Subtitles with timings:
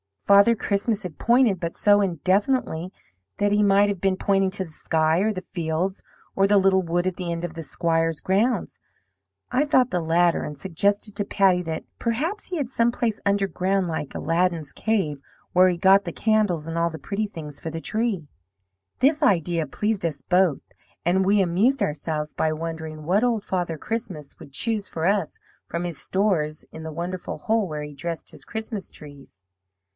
[0.25, 2.91] Father Christmas had pointed, but so indefinitely
[3.37, 6.01] that he might have been pointing to the sky, or the fields,
[6.35, 8.79] or the little wood at the end of the Squire's grounds.
[9.51, 13.89] I thought the latter, and suggested to Patty that perhaps he had some place underground
[13.89, 17.81] like Aladdin's cave, where he got the candles, and all the pretty things for the
[17.81, 18.25] tree.
[18.99, 20.61] This idea pleased us both,
[21.05, 25.37] and we amused ourselves by wondering what Old Father Christmas would choose for us
[25.67, 29.41] from his stores in that wonderful hole where he dressed his Christmas trees.